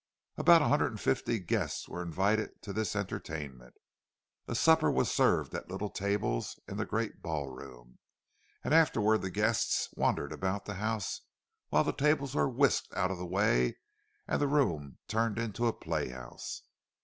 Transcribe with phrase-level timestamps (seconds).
[0.35, 3.75] About a hundred and fifty guests were invited to this entertainment.
[4.47, 7.99] A supper was served at little tables in the great ball room,
[8.63, 11.21] and afterward the guests wandered about the house
[11.69, 13.77] while the tables were whisked out of the way
[14.27, 16.63] and the room turned into a play house.